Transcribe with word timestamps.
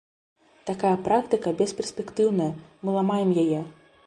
Такая 0.69 0.93
практыка 1.09 1.53
бесперспектыўная, 1.61 2.51
мы 2.83 2.89
ламаем 3.01 3.39
яе. 3.45 3.61